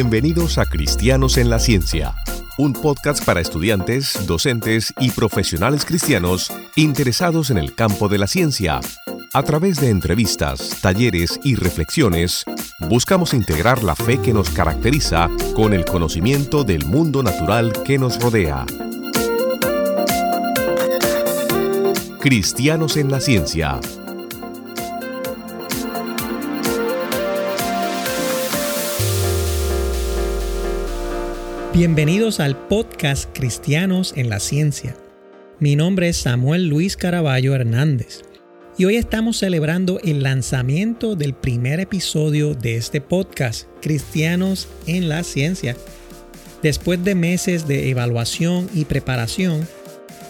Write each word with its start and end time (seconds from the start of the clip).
Bienvenidos 0.00 0.58
a 0.58 0.64
Cristianos 0.64 1.38
en 1.38 1.50
la 1.50 1.58
Ciencia, 1.58 2.14
un 2.56 2.72
podcast 2.72 3.24
para 3.24 3.40
estudiantes, 3.40 4.28
docentes 4.28 4.94
y 5.00 5.10
profesionales 5.10 5.84
cristianos 5.84 6.52
interesados 6.76 7.50
en 7.50 7.58
el 7.58 7.74
campo 7.74 8.08
de 8.08 8.18
la 8.18 8.28
ciencia. 8.28 8.78
A 9.32 9.42
través 9.42 9.80
de 9.80 9.90
entrevistas, 9.90 10.78
talleres 10.80 11.40
y 11.42 11.56
reflexiones, 11.56 12.44
buscamos 12.88 13.34
integrar 13.34 13.82
la 13.82 13.96
fe 13.96 14.18
que 14.18 14.32
nos 14.32 14.50
caracteriza 14.50 15.28
con 15.56 15.74
el 15.74 15.84
conocimiento 15.84 16.62
del 16.62 16.84
mundo 16.84 17.24
natural 17.24 17.72
que 17.84 17.98
nos 17.98 18.22
rodea. 18.22 18.66
Cristianos 22.20 22.96
en 22.96 23.10
la 23.10 23.18
Ciencia 23.18 23.80
Bienvenidos 31.74 32.40
al 32.40 32.56
podcast 32.56 33.28
Cristianos 33.34 34.14
en 34.16 34.30
la 34.30 34.40
Ciencia. 34.40 34.96
Mi 35.60 35.76
nombre 35.76 36.08
es 36.08 36.16
Samuel 36.16 36.66
Luis 36.66 36.96
Caraballo 36.96 37.54
Hernández 37.54 38.22
y 38.78 38.86
hoy 38.86 38.96
estamos 38.96 39.36
celebrando 39.36 40.00
el 40.02 40.22
lanzamiento 40.22 41.14
del 41.14 41.34
primer 41.34 41.78
episodio 41.78 42.54
de 42.54 42.76
este 42.76 43.02
podcast, 43.02 43.68
Cristianos 43.82 44.66
en 44.86 45.10
la 45.10 45.22
Ciencia. 45.22 45.76
Después 46.62 47.04
de 47.04 47.14
meses 47.14 47.68
de 47.68 47.90
evaluación 47.90 48.68
y 48.74 48.86
preparación, 48.86 49.68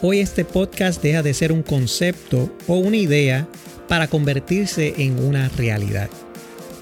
hoy 0.02 0.18
este 0.18 0.44
podcast 0.44 1.00
deja 1.00 1.22
de 1.22 1.34
ser 1.34 1.52
un 1.52 1.62
concepto 1.62 2.52
o 2.66 2.78
una 2.78 2.96
idea 2.96 3.46
para 3.86 4.08
convertirse 4.08 4.94
en 4.98 5.22
una 5.22 5.48
realidad. 5.50 6.10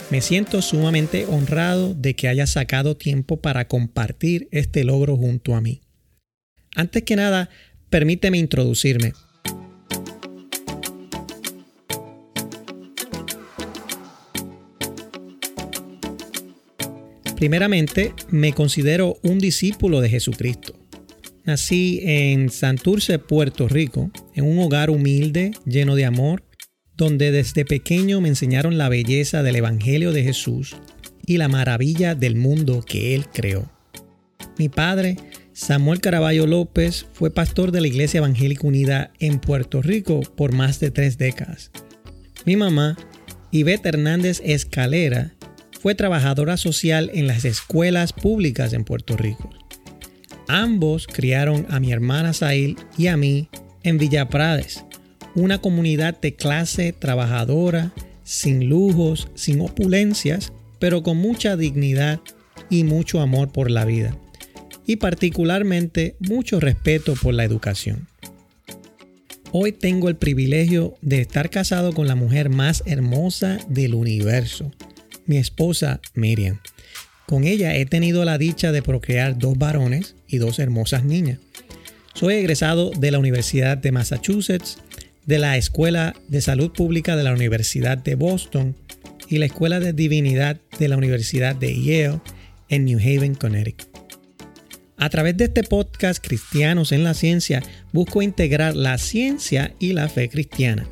Me 0.09 0.21
siento 0.21 0.63
sumamente 0.63 1.27
honrado 1.27 1.93
de 1.93 2.15
que 2.15 2.29
haya 2.29 2.47
sacado 2.47 2.97
tiempo 2.97 3.41
para 3.41 3.67
compartir 3.67 4.47
este 4.53 4.85
logro 4.85 5.17
junto 5.17 5.57
a 5.57 5.61
mí. 5.61 5.81
Antes 6.77 7.03
que 7.03 7.17
nada, 7.17 7.51
permíteme 7.91 8.39
introducirme. 8.39 9.15
Primeramente, 17.35 18.15
me 18.31 18.53
considero 18.53 19.19
un 19.23 19.41
discípulo 19.41 20.01
de 20.01 20.09
Jesucristo. 20.09 20.79
Nací 21.45 22.01
en 22.05 22.49
Santurce, 22.51 23.19
Puerto 23.19 23.69
Rico, 23.69 24.13
en 24.35 24.45
un 24.45 24.61
hogar 24.61 24.89
humilde, 24.89 25.51
lleno 25.65 25.97
de 25.97 26.05
amor 26.05 26.46
donde 26.97 27.31
desde 27.31 27.65
pequeño 27.65 28.21
me 28.21 28.29
enseñaron 28.29 28.79
la 28.79 28.89
belleza 28.89 29.43
del 29.43 29.57
Evangelio 29.57 30.13
de 30.13 30.23
Jesús 30.23 30.77
y 31.27 31.37
la 31.37 31.49
maravilla 31.49 32.15
del 32.15 32.37
mundo 32.37 32.83
que 32.87 33.15
Él 33.15 33.27
creó. 33.29 33.71
Mi 34.59 34.69
padre, 34.69 35.17
Samuel 35.53 36.01
Caraballo 36.01 36.47
López, 36.47 37.07
fue 37.13 37.31
pastor 37.31 37.73
de 37.73 37.81
la 37.81 37.89
Iglesia 37.89 38.19
Evangélica 38.19 38.67
Unida 38.67 39.13
en 39.19 39.39
Puerto 39.41 39.83
Rico 39.83 40.21
por 40.21 40.55
más 40.55 40.81
de 40.81 40.91
tres 40.91 41.19
décadas. 41.19 41.71
Mi 42.45 42.57
mamá, 42.57 42.97
Ivette 43.51 43.87
Hernández 43.87 44.41
Escalera, 44.45 45.35
fue 45.81 45.95
trabajadora 45.95 46.57
social 46.57 47.11
en 47.13 47.27
las 47.27 47.45
escuelas 47.45 48.13
públicas 48.13 48.73
en 48.73 48.85
Puerto 48.85 49.17
Rico. 49.17 49.51
Ambos 50.49 51.07
criaron 51.07 51.67
a 51.71 51.81
mi 51.81 51.93
hermana 51.93 52.33
Sail 52.33 52.77
y 52.97 53.09
a 53.09 53.17
mí 53.17 53.49
en 53.83 53.99
Villa 53.99 54.29
Prades, 54.29 54.85
una 55.37 55.59
comunidad 55.59 56.19
de 56.19 56.35
clase 56.35 56.93
trabajadora, 56.93 57.93
sin 58.25 58.69
lujos, 58.69 59.29
sin 59.35 59.61
opulencias, 59.61 60.53
pero 60.79 61.03
con 61.03 61.19
mucha 61.19 61.57
dignidad 61.57 62.21
y 62.71 62.85
mucho 62.85 63.21
amor 63.21 63.53
por 63.53 63.71
la 63.71 63.85
vida, 63.85 64.17
y 64.87 64.97
particularmente 64.97 66.17
mucho 66.19 66.59
respeto 66.59 67.15
por 67.15 67.35
la 67.35 67.45
educación. 67.45 68.09
Hoy 69.53 69.73
tengo 69.73 70.09
el 70.09 70.17
privilegio 70.17 70.95
de 71.03 71.21
estar 71.21 71.51
casado 71.51 71.93
con 71.93 72.09
la 72.09 72.15
mujer 72.15 72.49
más 72.49 72.83
hermosa 72.87 73.59
del 73.69 73.95
universo, 73.95 74.73
mi 75.27 75.37
esposa 75.37 76.01
Miriam. 76.15 76.61
Con 77.27 77.45
ella 77.45 77.77
he 77.77 77.85
tenido 77.87 78.25
la 78.25 78.39
dicha 78.39 78.73
de 78.73 78.83
procrear 78.83 79.37
dos 79.39 79.59
varones 79.59 80.15
y 80.29 80.39
dos 80.39 80.59
hermosas 80.59 81.05
niñas. 81.05 81.41
Soy 82.15 82.35
egresado 82.35 82.91
de 82.99 83.11
la 83.11 83.19
Universidad 83.19 83.77
de 83.77 83.93
Massachusetts 83.93 84.79
de 85.27 85.39
la 85.39 85.57
Escuela 85.57 86.15
de 86.29 86.41
Salud 86.41 86.71
Pública 86.71 87.17
de 87.17 87.25
la 87.25 87.33
Universidad 87.33 87.99
de 87.99 88.15
Boston 88.15 88.77
y 89.29 89.39
la 89.39 89.47
Escuela 89.47 89.81
de 89.81 89.93
Divinidad 89.93 90.61
de 90.79 90.89
la 90.89 90.97
Universidad 90.97 91.57
de 91.57 91.75
Yale 91.75 92.21
en 92.69 92.85
New 92.85 92.99
Haven, 92.99 93.35
Connecticut. 93.35 93.89
A 94.97 95.11
través 95.11 95.37
de 95.37 95.45
este 95.45 95.63
podcast 95.63 96.25
Cristianos 96.25 96.93
en 96.93 97.05
la 97.05 97.13
Ciencia, 97.13 97.63
busco 97.93 98.23
integrar 98.23 98.75
la 98.75 98.97
ciencia 98.99 99.75
y 99.79 99.93
la 99.93 100.09
fe 100.09 100.29
cristiana. 100.29 100.89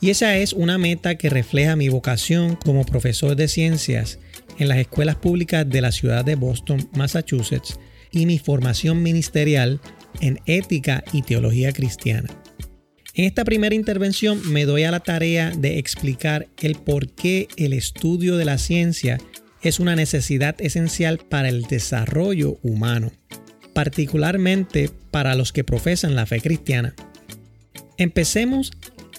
Y 0.00 0.10
esa 0.10 0.36
es 0.36 0.52
una 0.52 0.78
meta 0.78 1.16
que 1.16 1.30
refleja 1.30 1.74
mi 1.74 1.88
vocación 1.88 2.56
como 2.56 2.84
profesor 2.84 3.34
de 3.34 3.48
ciencias 3.48 4.18
en 4.58 4.68
las 4.68 4.78
escuelas 4.78 5.16
públicas 5.16 5.68
de 5.68 5.80
la 5.80 5.92
ciudad 5.92 6.24
de 6.24 6.34
Boston, 6.34 6.88
Massachusetts, 6.92 7.78
y 8.12 8.26
mi 8.26 8.38
formación 8.38 9.02
ministerial 9.02 9.80
en 10.20 10.40
ética 10.46 11.02
y 11.12 11.22
teología 11.22 11.72
cristiana. 11.72 12.28
En 13.18 13.24
esta 13.24 13.46
primera 13.46 13.74
intervención 13.74 14.52
me 14.52 14.66
doy 14.66 14.82
a 14.82 14.90
la 14.90 15.00
tarea 15.00 15.50
de 15.50 15.78
explicar 15.78 16.48
el 16.60 16.74
por 16.74 17.08
qué 17.08 17.48
el 17.56 17.72
estudio 17.72 18.36
de 18.36 18.44
la 18.44 18.58
ciencia 18.58 19.16
es 19.62 19.80
una 19.80 19.96
necesidad 19.96 20.54
esencial 20.60 21.16
para 21.16 21.48
el 21.48 21.62
desarrollo 21.62 22.58
humano, 22.62 23.10
particularmente 23.72 24.90
para 25.10 25.34
los 25.34 25.54
que 25.54 25.64
profesan 25.64 26.14
la 26.14 26.26
fe 26.26 26.42
cristiana. 26.42 26.94
Empecemos 27.96 28.72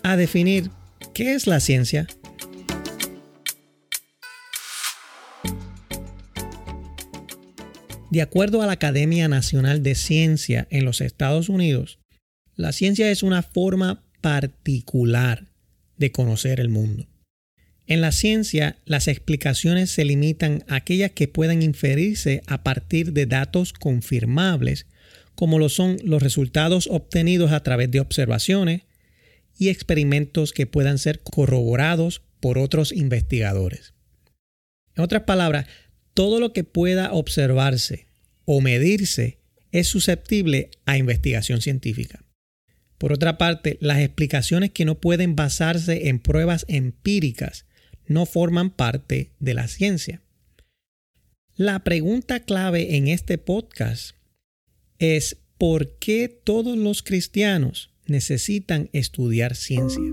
a 0.03 0.15
definir 0.15 0.69
qué 1.15 1.33
es 1.33 1.47
la 1.47 1.59
ciencia. 1.59 2.05
De 8.11 8.21
acuerdo 8.21 8.61
a 8.61 8.67
la 8.67 8.73
Academia 8.73 9.27
Nacional 9.27 9.81
de 9.81 9.95
Ciencia 9.95 10.67
en 10.69 10.85
los 10.85 11.01
Estados 11.01 11.49
Unidos, 11.49 11.97
la 12.57 12.71
ciencia 12.71 13.11
es 13.11 13.21
una 13.23 13.43
forma 13.43 14.03
particular 14.19 15.47
de 15.97 16.11
conocer 16.11 16.59
el 16.59 16.69
mundo. 16.69 17.07
En 17.85 18.01
la 18.01 18.11
ciencia, 18.11 18.77
las 18.85 19.07
explicaciones 19.07 19.91
se 19.91 20.03
limitan 20.03 20.65
a 20.67 20.75
aquellas 20.75 21.11
que 21.11 21.27
puedan 21.27 21.61
inferirse 21.61 22.41
a 22.47 22.63
partir 22.63 23.13
de 23.13 23.27
datos 23.27 23.71
confirmables, 23.71 24.87
como 25.35 25.59
lo 25.59 25.69
son 25.69 25.97
los 26.03 26.21
resultados 26.21 26.87
obtenidos 26.91 27.51
a 27.51 27.61
través 27.61 27.91
de 27.91 27.99
observaciones 27.99 28.81
y 29.57 29.69
experimentos 29.69 30.51
que 30.51 30.65
puedan 30.65 30.97
ser 30.97 31.21
corroborados 31.21 32.21
por 32.39 32.57
otros 32.57 32.91
investigadores. 32.91 33.93
En 34.95 35.03
otras 35.03 35.23
palabras, 35.23 35.67
todo 36.13 36.39
lo 36.39 36.53
que 36.53 36.63
pueda 36.63 37.13
observarse 37.13 38.07
o 38.45 38.61
medirse 38.61 39.37
es 39.71 39.87
susceptible 39.87 40.71
a 40.85 40.97
investigación 40.97 41.61
científica. 41.61 42.26
Por 42.97 43.13
otra 43.13 43.37
parte, 43.37 43.77
las 43.79 43.99
explicaciones 43.99 44.71
que 44.71 44.85
no 44.85 44.95
pueden 44.95 45.35
basarse 45.35 46.09
en 46.09 46.19
pruebas 46.19 46.65
empíricas 46.67 47.65
no 48.07 48.25
forman 48.25 48.71
parte 48.71 49.31
de 49.39 49.53
la 49.53 49.67
ciencia. 49.67 50.21
La 51.55 51.83
pregunta 51.83 52.39
clave 52.39 52.95
en 52.95 53.07
este 53.07 53.37
podcast 53.37 54.15
es 54.99 55.37
¿por 55.57 55.97
qué 55.97 56.27
todos 56.29 56.77
los 56.77 57.03
cristianos 57.03 57.91
necesitan 58.05 58.89
estudiar 58.93 59.55
ciencia? 59.55 60.03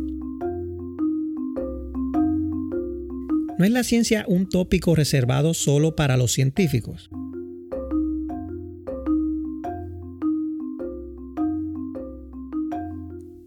¿No 3.56 3.64
es 3.64 3.70
la 3.70 3.84
ciencia 3.84 4.24
un 4.26 4.48
tópico 4.48 4.94
reservado 4.94 5.54
solo 5.54 5.94
para 5.94 6.16
los 6.16 6.32
científicos? 6.32 7.08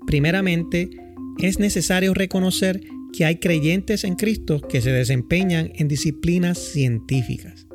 Primeramente, 0.07 0.89
es 1.37 1.59
necesario 1.59 2.13
reconocer 2.13 2.81
que 3.11 3.25
hay 3.25 3.35
creyentes 3.35 4.05
en 4.05 4.15
Cristo 4.15 4.61
que 4.61 4.81
se 4.81 4.91
desempeñan 4.91 5.73
en 5.75 5.89
disciplinas 5.89 6.57
científicas. 6.57 7.67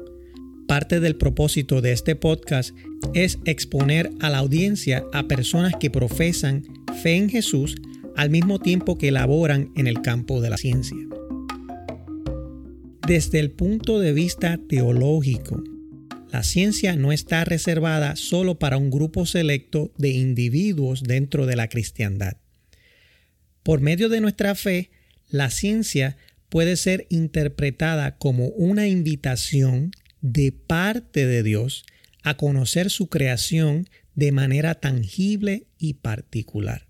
Parte 0.67 0.99
del 0.99 1.17
propósito 1.17 1.83
de 1.83 1.93
este 1.93 2.17
podcast 2.17 2.75
es 3.13 3.39
exponer 3.45 4.11
a 4.21 4.31
la 4.31 4.39
audiencia 4.39 5.05
a 5.13 5.29
personas 5.29 5.75
que 5.79 5.91
profesan 5.91 6.63
fe 7.03 7.17
en 7.17 7.29
Jesús 7.29 7.77
al 8.17 8.31
mismo 8.31 8.59
tiempo 8.59 8.97
que 8.97 9.11
laboran 9.11 9.71
en 9.77 9.87
el 9.87 10.01
campo 10.01 10.41
de 10.41 10.49
la 10.49 10.57
ciencia. 10.57 10.97
Desde 13.07 13.41
el 13.41 13.51
punto 13.51 13.99
de 13.99 14.15
vista 14.15 14.59
teológico, 14.69 15.63
la 16.33 16.45
ciencia 16.45 16.97
no 16.97 17.13
está 17.13 17.45
reservada 17.45 18.17
solo 18.17 18.59
para 18.59 18.79
un 18.79 18.91
grupo 18.91 19.27
selecto 19.27 19.93
de 19.99 20.13
individuos 20.13 21.03
dentro 21.03 21.45
de 21.45 21.57
la 21.57 21.69
cristiandad. 21.69 22.39
Por 23.63 23.83
medio 23.83 24.09
de 24.09 24.23
nuestra 24.23 24.55
fe, 24.55 24.91
la 25.29 25.51
ciencia 25.51 26.17
puede 26.49 26.77
ser 26.77 27.07
interpretada 27.11 28.17
como 28.17 28.47
una 28.47 28.89
invitación 28.89 29.91
de 30.23 30.53
parte 30.53 31.27
de 31.27 31.43
Dios 31.43 31.85
a 32.23 32.39
conocer 32.39 32.89
su 32.89 33.09
creación 33.09 33.91
de 34.15 34.33
manera 34.33 34.75
tangible 34.75 35.67
y 35.77 35.95
particular. 35.95 36.89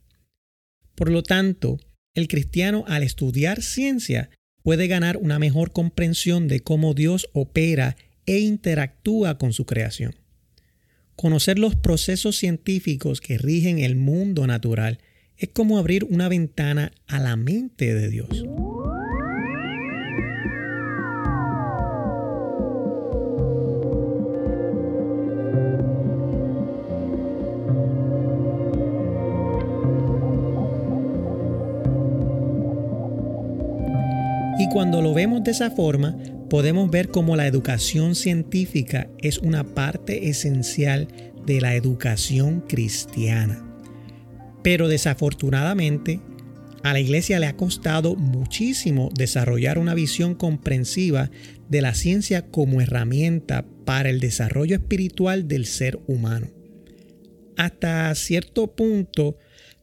Por 0.95 1.11
lo 1.11 1.25
tanto, 1.25 1.81
el 2.15 2.29
cristiano 2.29 2.85
al 2.87 3.03
estudiar 3.03 3.61
ciencia 3.61 4.31
puede 4.63 4.87
ganar 4.87 5.17
una 5.17 5.41
mejor 5.41 5.73
comprensión 5.73 6.47
de 6.47 6.61
cómo 6.61 6.95
Dios 6.95 7.29
opera 7.33 7.97
e 8.27 8.39
interactúa 8.41 9.39
con 9.39 9.53
su 9.53 9.67
creación. 9.67 10.15
Conocer 11.17 11.59
los 11.59 11.77
procesos 11.77 12.37
científicos 12.37 13.21
que 13.21 13.39
rigen 13.39 13.79
el 13.79 13.97
mundo 13.97 14.47
natural 14.47 14.99
es 15.37 15.49
como 15.49 15.79
abrir 15.79 16.05
una 16.05 16.29
ventana 16.29 16.93
a 17.07 17.21
la 17.21 17.37
mente 17.37 17.95
de 17.95 18.09
Dios. 18.09 18.45
Y 34.59 34.69
cuando 34.69 35.03
lo 35.03 35.13
vemos 35.13 35.43
de 35.43 35.51
esa 35.51 35.73
forma, 35.73 36.17
podemos 36.53 36.91
ver 36.91 37.09
cómo 37.09 37.35
la 37.35 37.47
educación 37.47 38.15
científica 38.15 39.09
es 39.17 39.39
una 39.39 39.65
parte 39.65 40.29
esencial 40.29 41.09
de 41.47 41.63
la 41.63 41.77
educación 41.77 42.61
cristiana. 42.69 43.65
Pero 44.63 44.89
desafortunadamente, 44.89 46.21
a 46.83 46.93
la 46.93 47.01
iglesia 47.01 47.41
le 47.41 47.47
ha 47.47 47.57
costado 47.57 48.17
muchísimo 48.17 49.09
desarrollar 49.15 49.79
una 49.79 49.95
visión 49.95 50.35
comprensiva 50.35 51.31
de 51.71 51.81
la 51.81 51.95
ciencia 51.95 52.43
como 52.51 52.83
herramienta 52.83 53.65
para 53.87 54.11
el 54.11 54.21
desarrollo 54.21 54.77
espiritual 54.77 55.49
del 55.49 55.65
ser 55.65 56.01
humano. 56.07 56.49
Hasta 57.57 58.15
cierto 58.15 58.77
punto, 58.77 59.39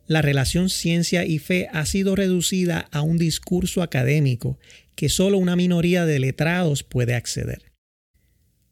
la 0.05 0.21
relación 0.21 0.69
ciencia 0.69 1.25
y 1.25 1.39
fe 1.39 1.67
ha 1.71 1.87
sido 1.87 2.15
reducida 2.15 2.87
a 2.91 3.01
un 3.01 3.17
discurso 3.17 3.81
académico 3.81 4.59
que 4.99 5.07
solo 5.07 5.37
una 5.37 5.55
minoría 5.55 6.05
de 6.05 6.19
letrados 6.19 6.83
puede 6.83 7.15
acceder. 7.15 7.71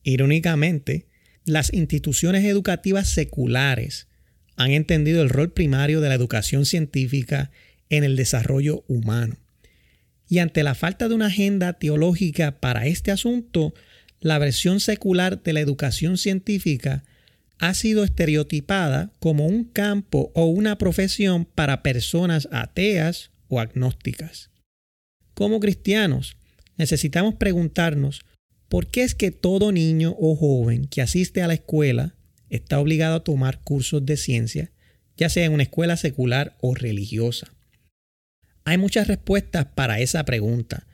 Irónicamente, 0.03 1.07
las 1.45 1.71
instituciones 1.71 2.43
educativas 2.43 3.07
seculares 3.07 4.09
han 4.57 4.71
entendido 4.71 5.21
el 5.21 5.29
rol 5.29 5.53
primario 5.53 6.01
de 6.01 6.09
la 6.09 6.15
educación 6.15 6.65
científica 6.65 7.49
en 7.89 8.03
el 8.03 8.17
desarrollo 8.17 8.83
humano. 8.89 9.37
Y 10.27 10.39
ante 10.39 10.63
la 10.63 10.75
falta 10.75 11.07
de 11.07 11.15
una 11.15 11.27
agenda 11.27 11.71
teológica 11.79 12.59
para 12.59 12.87
este 12.87 13.11
asunto, 13.11 13.73
la 14.19 14.37
versión 14.37 14.81
secular 14.81 15.41
de 15.41 15.53
la 15.53 15.61
educación 15.61 16.17
científica 16.17 17.05
ha 17.57 17.73
sido 17.73 18.03
estereotipada 18.03 19.13
como 19.19 19.47
un 19.47 19.63
campo 19.63 20.33
o 20.35 20.47
una 20.47 20.77
profesión 20.77 21.45
para 21.45 21.83
personas 21.83 22.49
ateas 22.51 23.31
o 23.47 23.61
agnósticas. 23.61 24.51
Como 25.37 25.59
cristianos, 25.59 26.35
necesitamos 26.77 27.35
preguntarnos 27.35 28.25
por 28.67 28.87
qué 28.87 29.03
es 29.03 29.13
que 29.13 29.29
todo 29.29 29.71
niño 29.71 30.15
o 30.19 30.35
joven 30.35 30.87
que 30.87 31.03
asiste 31.03 31.43
a 31.43 31.47
la 31.47 31.53
escuela 31.53 32.15
está 32.49 32.79
obligado 32.79 33.17
a 33.17 33.23
tomar 33.23 33.61
cursos 33.61 34.03
de 34.03 34.17
ciencia, 34.17 34.71
ya 35.15 35.29
sea 35.29 35.45
en 35.45 35.53
una 35.53 35.63
escuela 35.63 35.95
secular 35.95 36.57
o 36.59 36.73
religiosa. 36.73 37.53
Hay 38.65 38.77
muchas 38.77 39.07
respuestas 39.07 39.67
para 39.67 39.99
esa 39.99 40.25
pregunta, 40.25 40.87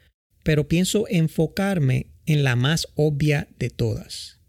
pero 0.43 0.67
pienso 0.67 1.05
enfocarme 1.07 2.07
en 2.25 2.43
la 2.43 2.55
más 2.55 2.87
obvia 2.95 3.47
de 3.57 3.69
todas 3.69 4.43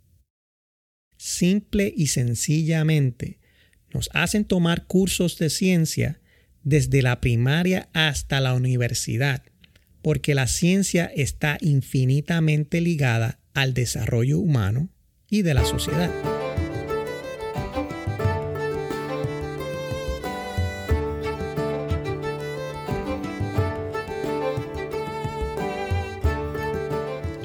simple 1.25 1.93
y 1.97 2.09
sencillamente 2.09 3.39
nos 3.95 4.11
hacen 4.13 4.45
tomar 4.45 4.87
cursos 4.87 5.39
de 5.39 5.49
ciencia 5.49 6.21
desde 6.65 7.01
la 7.01 7.23
primaria 7.23 7.89
hasta 7.95 8.41
la 8.41 8.53
universidad, 8.53 9.43
porque 10.05 10.35
la 10.35 10.47
ciencia 10.47 11.11
está 11.17 11.57
infinitamente 11.63 12.83
ligada 12.83 13.39
al 13.55 13.73
desarrollo 13.73 14.39
humano 14.39 14.91
y 15.31 15.41
de 15.41 15.55
la 15.55 15.65
sociedad. 15.65 16.11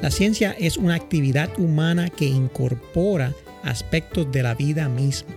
La 0.02 0.10
ciencia 0.10 0.54
es 0.58 0.76
una 0.76 0.96
actividad 0.96 1.48
humana 1.58 2.10
que 2.10 2.26
incorpora 2.26 3.32
aspectos 3.62 4.30
de 4.30 4.42
la 4.42 4.54
vida 4.54 4.90
misma. 4.90 5.34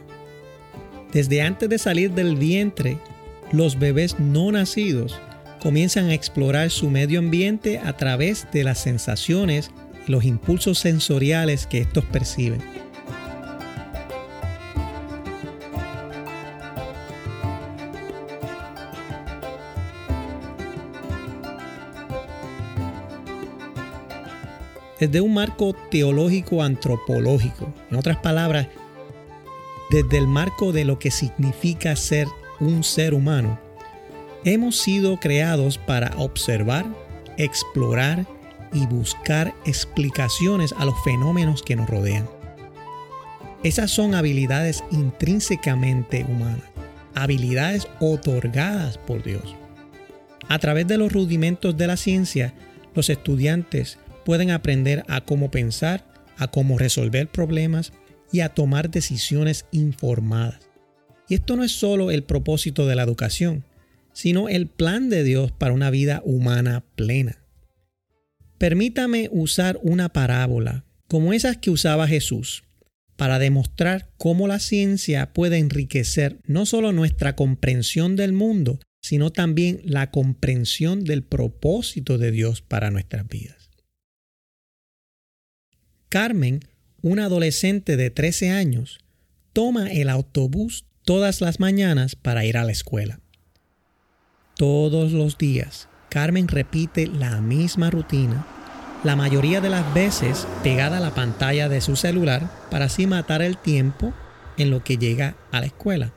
Desde 1.14 1.42
antes 1.42 1.70
de 1.70 1.78
salir 1.78 2.12
del 2.12 2.36
vientre, 2.36 2.98
los 3.54 3.80
bebés 3.80 4.20
no 4.20 4.52
nacidos 4.52 5.22
comienzan 5.64 6.10
a 6.10 6.14
explorar 6.14 6.70
su 6.72 6.90
medio 6.90 7.20
ambiente 7.20 7.80
a 7.80 7.96
través 7.96 8.46
de 8.52 8.66
las 8.66 8.80
sensaciones 8.80 9.72
y 10.06 10.12
los 10.12 10.26
impulsos 10.26 10.78
sensoriales 10.78 11.68
que 11.68 11.80
estos 11.80 12.04
perciben. 12.04 12.62
desde 25.00 25.20
un 25.20 25.34
marco 25.34 25.76
teológico 25.92 26.64
antropológico. 26.64 27.74
En 27.92 27.98
otras 27.98 28.18
palabras, 28.18 28.70
desde 29.92 30.18
el 30.18 30.28
marco 30.28 30.72
de 30.72 30.86
lo 30.86 30.98
que 30.98 31.12
significa 31.12 31.94
ser 31.98 32.26
un 32.62 32.86
ser 32.86 33.14
humano, 33.14 33.60
hemos 34.46 34.78
sido 34.78 35.18
creados 35.20 35.78
para 35.78 36.16
observar, 36.18 36.86
explorar 37.38 38.26
y 38.74 38.86
buscar 38.88 39.54
explicaciones 39.66 40.74
a 40.78 40.86
los 40.86 40.96
fenómenos 41.04 41.64
que 41.64 41.76
nos 41.76 41.90
rodean. 41.90 42.28
Esas 43.64 43.92
son 43.92 44.14
habilidades 44.16 44.84
intrínsecamente 44.92 46.26
humanas, 46.28 46.64
habilidades 47.16 47.88
otorgadas 48.00 48.98
por 48.98 49.24
Dios. 49.24 49.56
A 50.50 50.60
través 50.60 50.88
de 50.88 50.98
los 50.98 51.14
rudimentos 51.14 51.78
de 51.78 51.88
la 51.88 51.96
ciencia, 51.96 52.54
los 52.94 53.10
estudiantes 53.10 54.00
pueden 54.26 54.52
aprender 54.52 55.06
a 55.08 55.22
cómo 55.22 55.50
pensar, 55.50 56.06
a 56.38 56.48
cómo 56.48 56.78
resolver 56.78 57.28
problemas 57.28 57.94
y 58.32 58.42
a 58.42 58.50
tomar 58.50 58.90
decisiones 58.90 59.66
informadas. 59.72 60.60
Y 61.30 61.36
esto 61.36 61.56
no 61.56 61.64
es 61.64 61.72
solo 61.72 62.12
el 62.12 62.24
propósito 62.24 62.86
de 62.86 62.96
la 62.96 63.04
educación, 63.04 63.64
sino 64.14 64.50
el 64.50 64.68
plan 64.68 65.10
de 65.10 65.24
Dios 65.24 65.52
para 65.52 65.74
una 65.74 65.90
vida 65.90 66.22
humana 66.24 66.84
plena. 66.96 67.44
Permítame 68.58 69.30
usar 69.32 69.80
una 69.82 70.10
parábola 70.10 70.86
como 71.08 71.34
esas 71.34 71.58
que 71.58 71.70
usaba 71.70 72.08
Jesús 72.08 72.64
para 73.18 73.40
demostrar 73.40 74.10
cómo 74.18 74.48
la 74.48 74.60
ciencia 74.60 75.34
puede 75.34 75.58
enriquecer 75.58 76.40
no 76.46 76.66
solo 76.66 76.92
nuestra 76.92 77.36
comprensión 77.36 78.16
del 78.16 78.34
mundo, 78.34 78.80
sino 79.02 79.32
también 79.32 79.82
la 79.84 80.12
comprensión 80.12 81.04
del 81.04 81.24
propósito 81.24 82.18
de 82.18 82.32
Dios 82.32 82.62
para 82.62 82.90
nuestras 82.90 83.28
vidas. 83.28 83.70
Carmen, 86.10 86.62
una 87.02 87.26
adolescente 87.26 87.98
de 87.98 88.10
13 88.10 88.52
años, 88.52 89.00
toma 89.52 89.92
el 89.92 90.10
autobús 90.10 90.86
todas 91.04 91.42
las 91.42 91.60
mañanas 91.60 92.16
para 92.16 92.46
ir 92.46 92.58
a 92.58 92.64
la 92.64 92.72
escuela. 92.72 93.20
Todos 94.58 95.14
los 95.14 95.40
días, 95.40 95.90
Carmen 96.10 96.48
repite 96.48 97.08
la 97.08 97.42
misma 97.42 97.90
rutina, 97.90 98.46
la 99.04 99.16
mayoría 99.16 99.62
de 99.62 99.72
las 99.72 99.92
veces 99.96 100.48
pegada 100.62 100.98
a 100.98 101.00
la 101.00 101.16
pantalla 101.16 101.70
de 101.70 101.82
su 101.82 101.96
celular 101.96 102.48
para 102.70 102.86
así 102.86 103.08
matar 103.08 103.42
el 103.42 103.58
tiempo 103.58 104.14
en 104.58 104.70
lo 104.70 104.84
que 104.84 104.98
llega 104.98 105.36
a 105.52 105.60
la 105.60 105.66
escuela. 105.66 106.14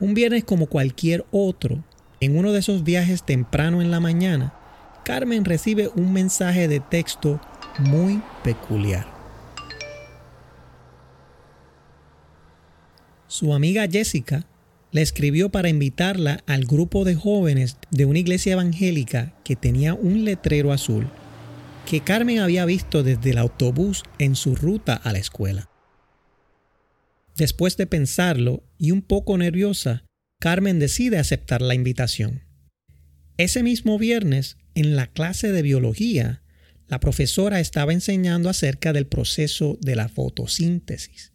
Un 0.00 0.14
viernes 0.14 0.44
como 0.44 0.68
cualquier 0.68 1.26
otro, 1.30 1.84
en 2.20 2.38
uno 2.38 2.50
de 2.50 2.60
esos 2.60 2.82
viajes 2.82 3.24
temprano 3.24 3.82
en 3.82 3.90
la 3.90 4.00
mañana, 4.00 4.54
Carmen 5.04 5.44
recibe 5.44 5.90
un 5.94 6.14
mensaje 6.14 6.66
de 6.66 6.80
texto 6.80 7.42
muy 7.78 8.22
peculiar. 8.42 9.06
Su 13.26 13.52
amiga 13.52 13.86
Jessica 13.86 14.46
le 14.92 15.02
escribió 15.02 15.50
para 15.50 15.68
invitarla 15.68 16.44
al 16.46 16.64
grupo 16.64 17.04
de 17.04 17.14
jóvenes 17.14 17.78
de 17.90 18.04
una 18.04 18.18
iglesia 18.18 18.52
evangélica 18.52 19.34
que 19.42 19.56
tenía 19.56 19.94
un 19.94 20.24
letrero 20.24 20.72
azul 20.72 21.10
que 21.86 22.00
Carmen 22.00 22.38
había 22.38 22.64
visto 22.64 23.02
desde 23.02 23.30
el 23.30 23.38
autobús 23.38 24.02
en 24.18 24.36
su 24.36 24.54
ruta 24.54 24.94
a 24.94 25.12
la 25.12 25.18
escuela. 25.18 25.68
Después 27.36 27.76
de 27.76 27.86
pensarlo 27.86 28.62
y 28.78 28.90
un 28.92 29.02
poco 29.02 29.36
nerviosa, 29.36 30.04
Carmen 30.38 30.78
decide 30.78 31.18
aceptar 31.18 31.62
la 31.62 31.74
invitación. 31.74 32.42
Ese 33.36 33.62
mismo 33.62 33.98
viernes, 33.98 34.58
en 34.74 34.96
la 34.96 35.06
clase 35.06 35.50
de 35.52 35.62
biología, 35.62 36.42
la 36.88 37.00
profesora 37.00 37.60
estaba 37.60 37.92
enseñando 37.92 38.48
acerca 38.48 38.92
del 38.92 39.06
proceso 39.06 39.78
de 39.80 39.96
la 39.96 40.08
fotosíntesis. 40.08 41.32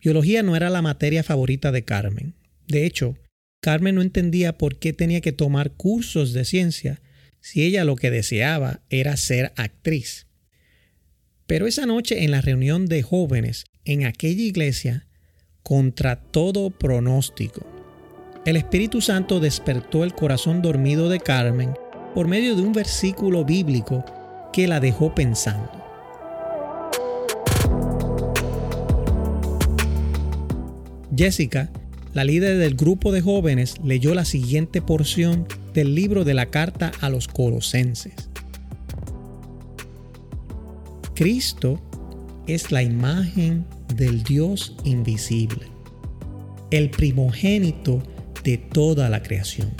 Biología 0.00 0.42
no 0.42 0.56
era 0.56 0.70
la 0.70 0.82
materia 0.82 1.22
favorita 1.22 1.72
de 1.72 1.84
Carmen. 1.84 2.34
De 2.68 2.84
hecho, 2.84 3.16
Carmen 3.60 3.96
no 3.96 4.02
entendía 4.02 4.56
por 4.56 4.78
qué 4.78 4.92
tenía 4.92 5.20
que 5.20 5.32
tomar 5.32 5.72
cursos 5.72 6.32
de 6.32 6.44
ciencia 6.44 7.00
si 7.40 7.64
ella 7.64 7.84
lo 7.84 7.96
que 7.96 8.10
deseaba 8.10 8.82
era 8.90 9.16
ser 9.16 9.52
actriz. 9.56 10.26
Pero 11.46 11.66
esa 11.66 11.86
noche 11.86 12.24
en 12.24 12.30
la 12.30 12.42
reunión 12.42 12.86
de 12.86 13.02
jóvenes 13.02 13.64
en 13.84 14.04
aquella 14.04 14.42
iglesia, 14.42 15.06
contra 15.62 16.16
todo 16.16 16.70
pronóstico, 16.70 17.66
el 18.44 18.56
Espíritu 18.56 19.00
Santo 19.00 19.40
despertó 19.40 20.04
el 20.04 20.14
corazón 20.14 20.62
dormido 20.62 21.08
de 21.08 21.20
Carmen 21.20 21.74
por 22.14 22.28
medio 22.28 22.54
de 22.54 22.62
un 22.62 22.72
versículo 22.72 23.44
bíblico 23.44 24.04
que 24.52 24.66
la 24.66 24.80
dejó 24.80 25.14
pensando. 25.14 25.70
Jessica, 31.16 31.70
la 32.18 32.24
líder 32.24 32.58
del 32.58 32.74
grupo 32.74 33.12
de 33.12 33.20
jóvenes, 33.20 33.76
leyó 33.84 34.12
la 34.12 34.24
siguiente 34.24 34.82
porción 34.82 35.46
del 35.72 35.94
libro 35.94 36.24
de 36.24 36.34
la 36.34 36.46
carta 36.46 36.90
a 37.00 37.10
los 37.10 37.28
colosenses. 37.28 38.12
Cristo 41.14 41.80
es 42.48 42.72
la 42.72 42.82
imagen 42.82 43.64
del 43.94 44.24
Dios 44.24 44.74
invisible, 44.82 45.66
el 46.72 46.90
primogénito 46.90 48.02
de 48.42 48.58
toda 48.58 49.08
la 49.10 49.22
creación, 49.22 49.72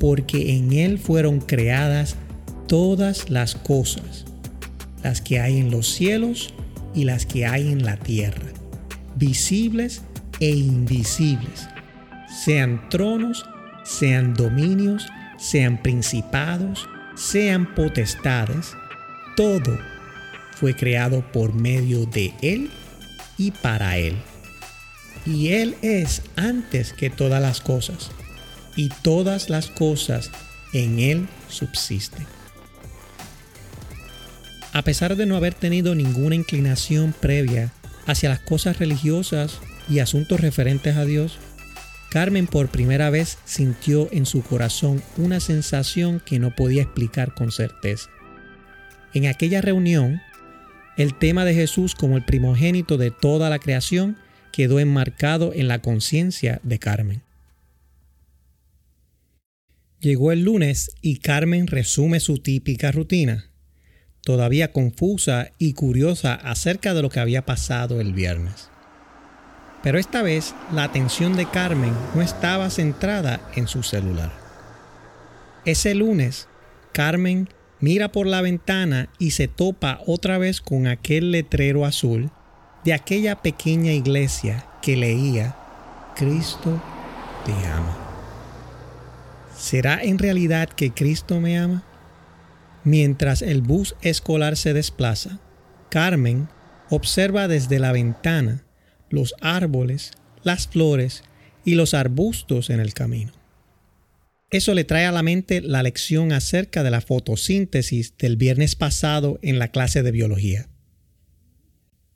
porque 0.00 0.56
en 0.56 0.72
Él 0.72 0.98
fueron 0.98 1.38
creadas 1.38 2.16
todas 2.66 3.30
las 3.30 3.54
cosas, 3.54 4.24
las 5.04 5.20
que 5.20 5.38
hay 5.38 5.58
en 5.58 5.70
los 5.70 5.86
cielos 5.86 6.52
y 6.92 7.04
las 7.04 7.24
que 7.24 7.46
hay 7.46 7.70
en 7.70 7.84
la 7.84 7.98
tierra, 7.98 8.48
visibles 9.14 10.02
e 10.40 10.50
invisibles, 10.50 11.68
sean 12.44 12.88
tronos, 12.88 13.46
sean 13.84 14.34
dominios, 14.34 15.06
sean 15.38 15.82
principados, 15.82 16.88
sean 17.14 17.74
potestades, 17.74 18.72
todo 19.36 19.78
fue 20.52 20.74
creado 20.74 21.22
por 21.32 21.54
medio 21.54 22.06
de 22.06 22.34
Él 22.42 22.70
y 23.38 23.50
para 23.50 23.98
Él. 23.98 24.16
Y 25.26 25.48
Él 25.48 25.76
es 25.82 26.22
antes 26.36 26.92
que 26.92 27.10
todas 27.10 27.40
las 27.40 27.60
cosas, 27.60 28.10
y 28.76 28.88
todas 29.02 29.50
las 29.50 29.68
cosas 29.68 30.30
en 30.72 30.98
Él 30.98 31.28
subsisten. 31.48 32.26
A 34.72 34.82
pesar 34.82 35.16
de 35.16 35.26
no 35.26 35.36
haber 35.36 35.54
tenido 35.54 35.94
ninguna 35.94 36.36
inclinación 36.36 37.12
previa 37.18 37.72
hacia 38.06 38.28
las 38.28 38.40
cosas 38.40 38.78
religiosas 38.78 39.60
y 39.90 39.98
asuntos 39.98 40.40
referentes 40.40 40.96
a 40.96 41.04
Dios, 41.04 41.38
Carmen 42.10 42.46
por 42.46 42.68
primera 42.70 43.10
vez 43.10 43.38
sintió 43.44 44.08
en 44.12 44.24
su 44.24 44.42
corazón 44.42 45.02
una 45.16 45.40
sensación 45.40 46.20
que 46.24 46.38
no 46.38 46.54
podía 46.54 46.82
explicar 46.82 47.34
con 47.34 47.52
certeza. 47.52 48.08
En 49.12 49.26
aquella 49.26 49.60
reunión, 49.60 50.20
el 50.96 51.18
tema 51.18 51.44
de 51.44 51.54
Jesús 51.54 51.94
como 51.94 52.16
el 52.16 52.24
primogénito 52.24 52.96
de 52.96 53.10
toda 53.10 53.50
la 53.50 53.58
creación 53.58 54.16
quedó 54.52 54.80
enmarcado 54.80 55.52
en 55.54 55.68
la 55.68 55.80
conciencia 55.80 56.60
de 56.62 56.78
Carmen. 56.78 57.22
Llegó 60.00 60.32
el 60.32 60.44
lunes 60.44 60.92
y 61.02 61.18
Carmen 61.18 61.66
resume 61.66 62.20
su 62.20 62.38
típica 62.38 62.90
rutina 62.90 63.50
todavía 64.22 64.72
confusa 64.72 65.52
y 65.58 65.72
curiosa 65.72 66.34
acerca 66.34 66.94
de 66.94 67.02
lo 67.02 67.10
que 67.10 67.20
había 67.20 67.44
pasado 67.44 68.00
el 68.00 68.12
viernes. 68.12 68.69
Pero 69.82 69.98
esta 69.98 70.22
vez 70.22 70.54
la 70.72 70.84
atención 70.84 71.36
de 71.36 71.46
Carmen 71.46 71.94
no 72.14 72.22
estaba 72.22 72.68
centrada 72.70 73.40
en 73.54 73.66
su 73.66 73.82
celular. 73.82 74.30
Ese 75.64 75.94
lunes, 75.94 76.48
Carmen 76.92 77.48
mira 77.80 78.12
por 78.12 78.26
la 78.26 78.42
ventana 78.42 79.08
y 79.18 79.30
se 79.30 79.48
topa 79.48 80.00
otra 80.06 80.38
vez 80.38 80.60
con 80.60 80.86
aquel 80.86 81.32
letrero 81.32 81.84
azul 81.84 82.30
de 82.84 82.92
aquella 82.92 83.36
pequeña 83.36 83.92
iglesia 83.92 84.66
que 84.82 84.96
leía, 84.96 85.56
Cristo 86.14 86.80
te 87.44 87.52
ama. 87.66 87.96
¿Será 89.56 90.02
en 90.02 90.18
realidad 90.18 90.68
que 90.68 90.92
Cristo 90.92 91.40
me 91.40 91.58
ama? 91.58 91.82
Mientras 92.84 93.42
el 93.42 93.60
bus 93.60 93.94
escolar 94.00 94.56
se 94.56 94.72
desplaza, 94.72 95.38
Carmen 95.90 96.48
observa 96.88 97.48
desde 97.48 97.78
la 97.78 97.92
ventana 97.92 98.64
los 99.10 99.34
árboles, 99.40 100.12
las 100.42 100.66
flores 100.66 101.22
y 101.64 101.74
los 101.74 101.94
arbustos 101.94 102.70
en 102.70 102.80
el 102.80 102.94
camino. 102.94 103.32
Eso 104.50 104.74
le 104.74 104.84
trae 104.84 105.06
a 105.06 105.12
la 105.12 105.22
mente 105.22 105.60
la 105.60 105.82
lección 105.82 106.32
acerca 106.32 106.82
de 106.82 106.90
la 106.90 107.00
fotosíntesis 107.00 108.16
del 108.16 108.36
viernes 108.36 108.74
pasado 108.74 109.38
en 109.42 109.58
la 109.58 109.68
clase 109.68 110.02
de 110.02 110.10
biología. 110.10 110.68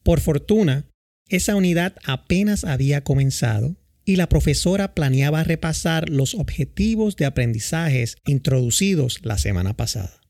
Por 0.02 0.20
fortuna, 0.20 0.86
esa 1.28 1.54
unidad 1.54 1.94
apenas 2.04 2.64
había 2.64 3.04
comenzado 3.04 3.76
y 4.04 4.16
la 4.16 4.28
profesora 4.28 4.94
planeaba 4.94 5.44
repasar 5.44 6.08
los 6.10 6.34
objetivos 6.34 7.16
de 7.16 7.24
aprendizajes 7.24 8.16
introducidos 8.26 9.20
la 9.22 9.38
semana 9.38 9.76
pasada. 9.76 10.20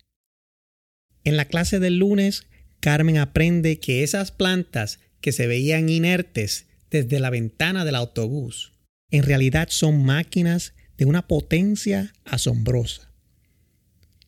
En 1.25 1.37
la 1.37 1.47
clase 1.47 1.81
del 1.81 1.99
lunes, 1.99 2.47
Carmen 2.81 3.17
aprende 3.17 3.81
que 3.81 4.03
esas 4.03 4.31
plantas 4.31 5.01
que 5.25 5.33
se 5.33 5.47
veían 5.47 5.89
inertes 5.89 6.67
desde 6.91 7.19
la 7.19 7.31
ventana 7.31 7.87
del 7.87 7.95
autobús, 7.95 8.75
en 9.11 9.23
realidad 9.23 9.69
son 9.71 10.05
máquinas 10.05 10.75
de 10.99 11.07
una 11.07 11.27
potencia 11.27 12.13
asombrosa. 12.27 13.11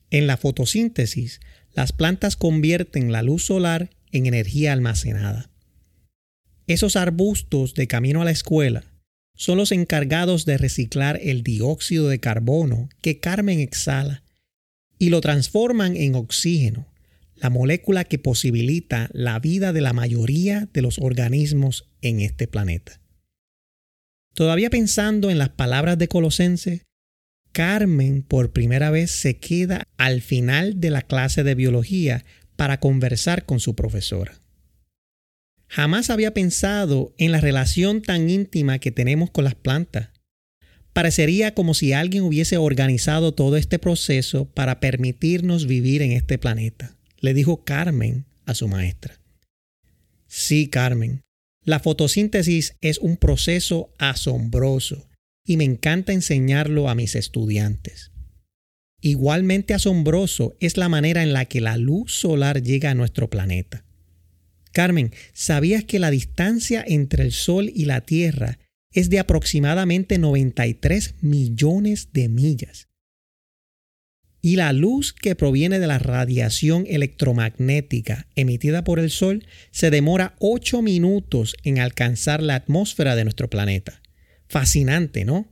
En 0.09 0.25
la 0.25 0.37
fotosíntesis, 0.37 1.39
las 1.71 1.91
plantas 1.91 2.35
convierten 2.35 3.11
la 3.11 3.21
luz 3.21 3.45
solar 3.45 3.91
en 4.11 4.25
energía 4.25 4.73
almacenada. 4.73 5.51
Esos 6.65 6.95
arbustos 6.95 7.75
de 7.75 7.85
camino 7.85 8.23
a 8.23 8.25
la 8.25 8.31
escuela 8.31 8.83
son 9.35 9.59
los 9.59 9.71
encargados 9.71 10.45
de 10.45 10.57
reciclar 10.57 11.19
el 11.21 11.43
dióxido 11.43 12.09
de 12.09 12.19
carbono 12.19 12.89
que 13.01 13.19
Carmen 13.19 13.59
exhala 13.59 14.23
y 14.97 15.11
lo 15.11 15.21
transforman 15.21 15.95
en 15.95 16.15
oxígeno, 16.15 16.87
la 17.39 17.49
molécula 17.49 18.03
que 18.03 18.19
posibilita 18.19 19.09
la 19.13 19.39
vida 19.39 19.73
de 19.73 19.81
la 19.81 19.93
mayoría 19.93 20.67
de 20.73 20.81
los 20.81 20.99
organismos 20.99 21.89
en 22.01 22.21
este 22.21 22.47
planeta. 22.47 22.99
Todavía 24.33 24.69
pensando 24.69 25.29
en 25.29 25.37
las 25.37 25.49
palabras 25.49 25.97
de 25.97 26.07
Colosense, 26.07 26.83
Carmen 27.51 28.21
por 28.21 28.51
primera 28.51 28.91
vez 28.91 29.09
se 29.09 29.37
queda 29.37 29.87
al 29.97 30.21
final 30.21 30.79
de 30.79 30.91
la 30.91 31.01
clase 31.01 31.43
de 31.43 31.55
biología 31.55 32.23
para 32.55 32.79
conversar 32.79 33.45
con 33.45 33.59
su 33.59 33.75
profesora. 33.75 34.39
Jamás 35.67 36.09
había 36.09 36.33
pensado 36.33 37.13
en 37.17 37.31
la 37.31 37.41
relación 37.41 38.01
tan 38.01 38.29
íntima 38.29 38.79
que 38.79 38.91
tenemos 38.91 39.31
con 39.31 39.43
las 39.43 39.55
plantas. 39.55 40.09
Parecería 40.93 41.53
como 41.53 41.73
si 41.73 41.93
alguien 41.93 42.23
hubiese 42.23 42.57
organizado 42.57 43.33
todo 43.33 43.57
este 43.57 43.79
proceso 43.79 44.45
para 44.45 44.79
permitirnos 44.79 45.67
vivir 45.67 46.01
en 46.01 46.11
este 46.11 46.37
planeta, 46.37 46.96
le 47.19 47.33
dijo 47.33 47.63
Carmen 47.63 48.25
a 48.45 48.53
su 48.53 48.67
maestra. 48.67 49.19
Sí, 50.27 50.67
Carmen, 50.67 51.21
la 51.63 51.79
fotosíntesis 51.79 52.75
es 52.81 52.97
un 52.97 53.17
proceso 53.17 53.91
asombroso 53.97 55.09
y 55.45 55.57
me 55.57 55.63
encanta 55.63 56.13
enseñarlo 56.13 56.89
a 56.89 56.95
mis 56.95 57.15
estudiantes. 57.15 58.11
Igualmente 59.01 59.73
asombroso 59.73 60.55
es 60.59 60.77
la 60.77 60.89
manera 60.89 61.23
en 61.23 61.33
la 61.33 61.45
que 61.45 61.61
la 61.61 61.77
luz 61.77 62.13
solar 62.13 62.63
llega 62.63 62.91
a 62.91 62.95
nuestro 62.95 63.29
planeta. 63.29 63.85
Carmen, 64.71 65.11
¿sabías 65.33 65.83
que 65.83 65.99
la 65.99 66.11
distancia 66.11 66.83
entre 66.85 67.23
el 67.23 67.31
Sol 67.31 67.71
y 67.73 67.85
la 67.85 68.01
Tierra 68.01 68.59
es 68.91 69.09
de 69.09 69.19
aproximadamente 69.19 70.17
93 70.17 71.15
millones 71.21 72.09
de 72.13 72.29
millas? 72.29 72.87
Y 74.41 74.55
la 74.55 74.71
luz 74.71 75.13
que 75.13 75.35
proviene 75.35 75.79
de 75.79 75.87
la 75.87 75.99
radiación 75.99 76.85
electromagnética 76.87 78.27
emitida 78.35 78.83
por 78.83 78.99
el 78.99 79.09
Sol 79.09 79.45
se 79.71 79.89
demora 79.89 80.35
8 80.39 80.81
minutos 80.81 81.55
en 81.63 81.79
alcanzar 81.79 82.41
la 82.41 82.55
atmósfera 82.55 83.15
de 83.15 83.23
nuestro 83.23 83.49
planeta. 83.49 84.01
Fascinante, 84.47 85.25
¿no? 85.25 85.47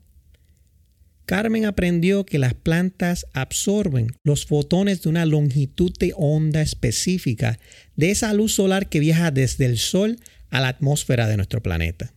Carmen 1.26 1.66
aprendió 1.66 2.24
que 2.24 2.38
las 2.38 2.54
plantas 2.54 3.26
absorben 3.34 4.12
los 4.24 4.46
fotones 4.46 5.02
de 5.02 5.10
una 5.10 5.26
longitud 5.26 5.92
de 5.98 6.14
onda 6.16 6.62
específica 6.62 7.58
de 7.96 8.12
esa 8.12 8.32
luz 8.34 8.54
solar 8.54 8.90
que 8.90 9.00
viaja 9.00 9.32
desde 9.32 9.66
el 9.66 9.80
Sol 9.80 10.18
a 10.52 10.62
la 10.62 10.68
atmósfera 10.68 11.28
de 11.28 11.38
nuestro 11.38 11.64
planeta. 11.64 12.14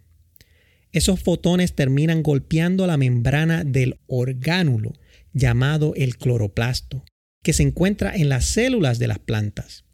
Esos 0.93 1.21
fotones 1.21 1.75
terminan 1.75 2.23
golpeando 2.23 2.87
la 2.87 2.99
membrana 2.99 3.65
del 3.65 3.99
orgánulo 4.07 4.93
llamado 5.33 5.95
el 5.97 6.17
cloroplasto, 6.17 7.05
que 7.43 7.53
se 7.53 7.63
encuentra 7.63 8.15
en 8.15 8.29
las 8.29 8.47
células 8.47 8.99
de 8.99 9.09
las 9.09 9.19
plantas. 9.19 9.85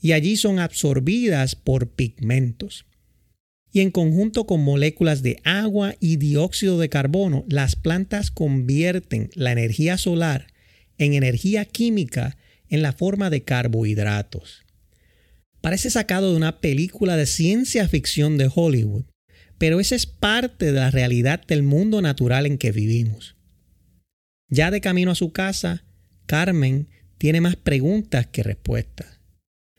Y 0.00 0.12
allí 0.12 0.36
son 0.36 0.58
absorbidas 0.58 1.54
por 1.54 1.90
pigmentos. 1.90 2.86
Y 3.72 3.80
en 3.80 3.90
conjunto 3.90 4.46
con 4.46 4.62
moléculas 4.64 5.22
de 5.22 5.40
agua 5.44 5.94
y 6.00 6.16
dióxido 6.16 6.78
de 6.78 6.88
carbono, 6.88 7.44
las 7.48 7.76
plantas 7.76 8.30
convierten 8.30 9.30
la 9.34 9.52
energía 9.52 9.96
solar 9.98 10.48
en 11.00 11.14
energía 11.14 11.64
química 11.64 12.36
en 12.68 12.82
la 12.82 12.92
forma 12.92 13.30
de 13.30 13.42
carbohidratos. 13.42 14.64
Parece 15.60 15.90
sacado 15.90 16.30
de 16.30 16.36
una 16.36 16.60
película 16.60 17.16
de 17.16 17.26
ciencia 17.26 17.88
ficción 17.88 18.38
de 18.38 18.50
Hollywood, 18.54 19.04
pero 19.58 19.80
esa 19.80 19.94
es 19.94 20.06
parte 20.06 20.66
de 20.66 20.72
la 20.72 20.90
realidad 20.90 21.44
del 21.46 21.62
mundo 21.62 22.00
natural 22.02 22.46
en 22.46 22.58
que 22.58 22.70
vivimos. 22.70 23.36
Ya 24.50 24.70
de 24.70 24.80
camino 24.80 25.12
a 25.12 25.14
su 25.14 25.32
casa, 25.32 25.84
Carmen 26.26 26.88
tiene 27.18 27.40
más 27.40 27.56
preguntas 27.56 28.26
que 28.26 28.42
respuestas. 28.42 29.20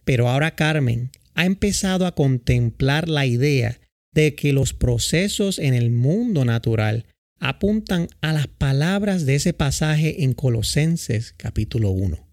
Pero 0.06 0.30
ahora 0.30 0.56
Carmen 0.56 1.12
ha 1.36 1.46
empezado 1.46 2.06
a 2.06 2.16
contemplar 2.16 3.10
la 3.10 3.26
idea 3.26 3.80
de 4.14 4.36
que 4.36 4.54
los 4.54 4.74
procesos 4.74 5.60
en 5.60 5.74
el 5.74 5.92
mundo 5.92 6.46
natural 6.46 7.06
apuntan 7.40 8.08
a 8.22 8.34
las 8.34 8.48
palabras 8.48 9.26
de 9.26 9.36
ese 9.36 9.54
pasaje 9.54 10.24
en 10.24 10.34
Colosenses 10.34 11.34
capítulo 11.36 11.92
1. 11.92 12.28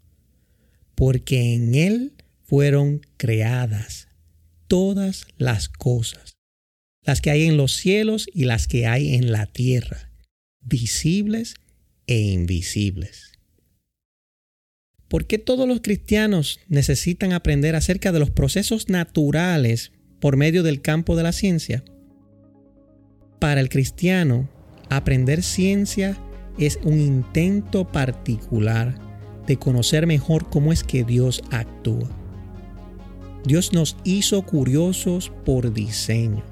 Porque 0.94 1.54
en 1.54 1.74
él 1.74 2.12
fueron 2.44 3.00
creadas 3.16 4.08
todas 4.66 5.26
las 5.38 5.68
cosas, 5.68 6.36
las 7.02 7.20
que 7.20 7.30
hay 7.30 7.44
en 7.44 7.56
los 7.56 7.74
cielos 7.74 8.28
y 8.32 8.44
las 8.44 8.68
que 8.68 8.86
hay 8.86 9.14
en 9.14 9.32
la 9.32 9.46
tierra, 9.46 10.10
visibles 10.60 11.54
e 12.08 12.18
invisibles. 12.18 13.38
¿Por 15.06 15.26
qué 15.26 15.38
todos 15.38 15.68
los 15.68 15.80
cristianos 15.80 16.58
necesitan 16.68 17.32
aprender 17.32 17.76
acerca 17.76 18.10
de 18.10 18.18
los 18.18 18.30
procesos 18.30 18.88
naturales 18.88 19.92
por 20.20 20.36
medio 20.36 20.62
del 20.62 20.82
campo 20.82 21.16
de 21.16 21.22
la 21.22 21.32
ciencia? 21.32 21.84
Para 23.38 23.60
el 23.60 23.68
cristiano, 23.68 24.50
aprender 24.90 25.42
ciencia 25.42 26.18
es 26.58 26.78
un 26.82 27.00
intento 27.00 27.90
particular 27.90 28.98
de 29.46 29.56
conocer 29.56 30.06
mejor 30.06 30.50
cómo 30.50 30.72
es 30.72 30.82
que 30.82 31.04
Dios 31.04 31.42
actúa. 31.50 32.10
Dios 33.44 33.72
nos 33.72 33.96
hizo 34.04 34.42
curiosos 34.42 35.32
por 35.46 35.72
diseño. 35.72 36.44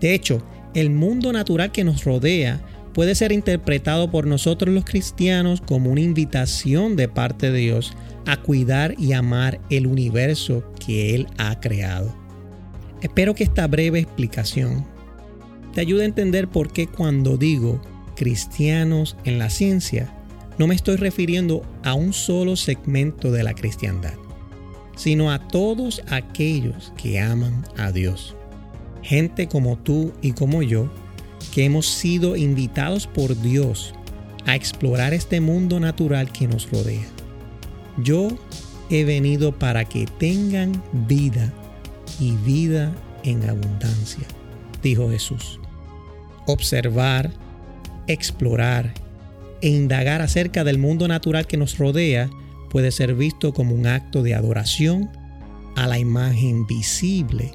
De 0.00 0.14
hecho, 0.14 0.44
el 0.74 0.90
mundo 0.90 1.32
natural 1.32 1.70
que 1.70 1.84
nos 1.84 2.04
rodea 2.04 2.60
puede 2.94 3.14
ser 3.14 3.32
interpretado 3.32 4.10
por 4.10 4.26
nosotros 4.26 4.72
los 4.72 4.84
cristianos 4.84 5.60
como 5.60 5.90
una 5.90 6.00
invitación 6.00 6.96
de 6.96 7.08
parte 7.08 7.50
de 7.50 7.58
Dios 7.58 7.92
a 8.26 8.38
cuidar 8.38 8.94
y 8.98 9.12
amar 9.12 9.60
el 9.68 9.86
universo 9.86 10.64
que 10.84 11.14
Él 11.14 11.26
ha 11.36 11.60
creado. 11.60 12.16
Espero 13.02 13.34
que 13.34 13.44
esta 13.44 13.66
breve 13.66 13.98
explicación 13.98 14.86
te 15.74 15.82
ayude 15.82 16.04
a 16.04 16.06
entender 16.06 16.48
por 16.48 16.72
qué 16.72 16.86
cuando 16.86 17.36
digo 17.36 17.82
cristianos 18.16 19.16
en 19.24 19.38
la 19.38 19.50
ciencia, 19.50 20.10
no 20.56 20.66
me 20.66 20.74
estoy 20.74 20.96
refiriendo 20.96 21.62
a 21.82 21.94
un 21.94 22.12
solo 22.12 22.56
segmento 22.56 23.30
de 23.30 23.42
la 23.42 23.54
cristiandad 23.54 24.14
sino 24.96 25.30
a 25.30 25.38
todos 25.38 26.02
aquellos 26.08 26.92
que 26.96 27.20
aman 27.20 27.64
a 27.76 27.92
Dios. 27.92 28.36
Gente 29.02 29.48
como 29.48 29.76
tú 29.76 30.12
y 30.22 30.32
como 30.32 30.62
yo, 30.62 30.90
que 31.52 31.64
hemos 31.64 31.86
sido 31.86 32.36
invitados 32.36 33.06
por 33.06 33.40
Dios 33.40 33.94
a 34.46 34.54
explorar 34.54 35.14
este 35.14 35.40
mundo 35.40 35.80
natural 35.80 36.30
que 36.30 36.46
nos 36.46 36.70
rodea. 36.70 37.06
Yo 37.98 38.28
he 38.90 39.04
venido 39.04 39.58
para 39.58 39.84
que 39.84 40.06
tengan 40.06 40.82
vida 40.92 41.52
y 42.20 42.32
vida 42.36 42.94
en 43.22 43.48
abundancia, 43.48 44.26
dijo 44.82 45.10
Jesús. 45.10 45.58
Observar, 46.46 47.30
explorar 48.06 48.92
e 49.62 49.68
indagar 49.68 50.20
acerca 50.20 50.64
del 50.64 50.78
mundo 50.78 51.08
natural 51.08 51.46
que 51.46 51.56
nos 51.56 51.78
rodea 51.78 52.28
puede 52.70 52.90
ser 52.90 53.14
visto 53.14 53.54
como 53.54 53.74
un 53.74 53.86
acto 53.86 54.22
de 54.22 54.34
adoración 54.34 55.10
a 55.76 55.86
la 55.86 55.98
imagen 55.98 56.66
visible 56.66 57.52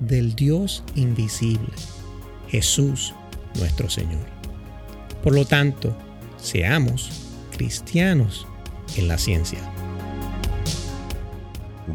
del 0.00 0.34
Dios 0.34 0.84
invisible, 0.94 1.72
Jesús 2.48 3.14
nuestro 3.58 3.88
Señor. 3.90 4.24
Por 5.22 5.34
lo 5.34 5.44
tanto, 5.44 5.96
seamos 6.36 7.10
cristianos 7.56 8.46
en 8.96 9.08
la 9.08 9.18
ciencia. 9.18 9.58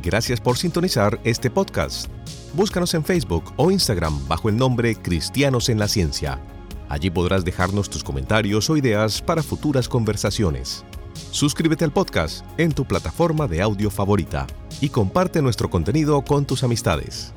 Gracias 0.04 0.40
por 0.40 0.58
sintonizar 0.58 1.20
este 1.24 1.50
podcast. 1.50 2.10
Búscanos 2.54 2.94
en 2.94 3.04
Facebook 3.04 3.54
o 3.58 3.72
Instagram 3.72 4.28
bajo 4.28 4.50
el 4.50 4.58
nombre 4.58 4.96
Cristianos 4.96 5.70
en 5.70 5.80
la 5.80 5.88
Ciencia. 5.88 6.42
Allí 6.90 7.10
podrás 7.10 7.46
dejarnos 7.46 7.90
tus 7.90 8.04
comentarios 8.04 8.70
o 8.70 8.76
ideas 8.76 9.22
para 9.22 9.44
futuras 9.44 9.88
conversaciones. 9.88 10.84
Suscríbete 11.32 11.86
al 11.86 11.94
podcast 11.94 12.46
en 12.58 12.74
tu 12.74 12.86
plataforma 12.86 13.48
de 13.48 13.62
audio 13.62 13.90
favorita 13.90 14.48
y 14.82 14.90
comparte 14.90 15.42
nuestro 15.42 15.70
contenido 15.70 16.22
con 16.24 16.46
tus 16.46 16.64
amistades. 16.64 17.34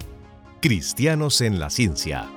Cristianos 0.60 1.40
en 1.40 1.60
la 1.60 1.70
Ciencia 1.70 2.28